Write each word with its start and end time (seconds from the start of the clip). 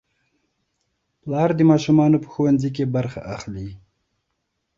پلار 1.21 1.49
د 1.55 1.61
ماشومانو 1.71 2.17
په 2.23 2.27
ښوونځي 2.33 2.69
کې 2.75 2.91
برخه 2.95 3.19
اخلي 3.35 3.69